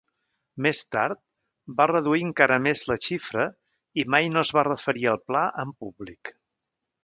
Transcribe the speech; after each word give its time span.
Més 0.65 0.77
tard, 0.95 1.19
va 1.81 1.87
reduir 1.91 2.23
encara 2.29 2.57
més 2.69 2.83
la 2.93 2.97
xifra 3.09 3.47
i 4.05 4.09
mai 4.15 4.33
no 4.37 4.45
es 4.45 4.55
va 4.59 4.67
referir 4.73 5.09
al 5.15 5.23
pla 5.29 5.47
en 5.67 5.79
públic. 5.85 6.37